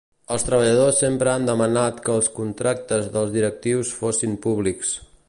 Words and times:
Els 0.35 0.43
treballadors 0.45 1.01
sempre 1.03 1.31
han 1.33 1.45
demanat 1.49 2.01
que 2.07 2.15
els 2.21 2.31
contractes 2.39 3.13
dels 3.19 3.33
directius 3.39 3.93
fossin 4.03 4.39
públics. 4.49 4.97